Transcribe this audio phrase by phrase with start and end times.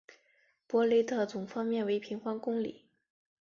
[0.65, 2.89] 博雷的总面积为平方公里。